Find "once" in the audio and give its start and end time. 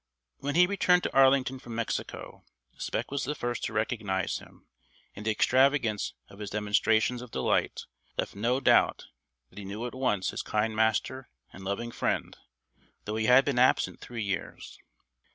9.93-10.31